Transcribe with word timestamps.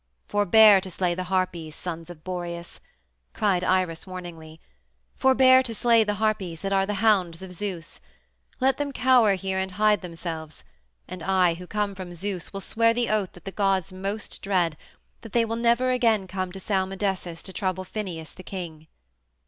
"Forbear 0.27 0.81
to 0.81 0.89
slay 0.89 1.13
the 1.13 1.25
Harpies, 1.25 1.75
sons 1.75 2.09
of 2.09 2.23
Boreas," 2.23 2.79
cried 3.33 3.63
Iris 3.63 4.07
warningly, 4.07 4.59
"forbear 5.15 5.61
to 5.61 5.75
slay 5.75 6.03
the 6.03 6.15
Harpies 6.15 6.61
that 6.61 6.73
are 6.73 6.87
the 6.87 6.95
hounds 7.05 7.43
of 7.43 7.51
Zeus. 7.53 8.01
Let 8.59 8.77
them 8.79 8.93
cower 8.93 9.35
here 9.35 9.59
and 9.59 9.69
hide 9.73 10.01
themselves, 10.01 10.63
and 11.07 11.21
I, 11.21 11.53
who 11.53 11.67
come 11.67 11.93
from 11.93 12.15
Zeus, 12.15 12.51
will 12.51 12.61
swear 12.61 12.95
the 12.95 13.11
oath 13.11 13.33
that 13.33 13.45
the 13.45 13.51
gods 13.51 13.93
most 13.93 14.41
dread, 14.41 14.75
that 15.21 15.33
they 15.33 15.45
will 15.45 15.55
never 15.55 15.91
again 15.91 16.25
come 16.25 16.51
to 16.51 16.59
Salmydessus 16.59 17.43
to 17.43 17.53
trouble 17.53 17.83
Phineus, 17.83 18.31
the 18.33 18.41
king." 18.41 18.87